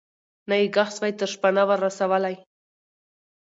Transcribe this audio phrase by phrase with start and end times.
[0.49, 2.35] نه یې ږغ سوای تر شپانه ور رسولای